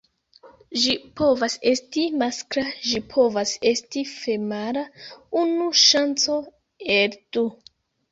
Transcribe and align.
Ĝi 0.83 0.93
povas 1.19 1.55
esti 1.71 2.05
maskla, 2.21 2.63
ĝi 2.91 3.01
povas 3.11 3.51
esti 3.71 4.03
femala: 4.13 4.83
unu 5.43 5.69
ŝanco 5.83 6.39
el 6.97 7.15
du. 7.39 7.45